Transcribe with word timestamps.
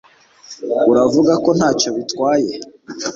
Uravuga 0.91 1.33
ko 1.43 1.49
ntacyo 1.57 1.89
bitwaye 1.97 2.53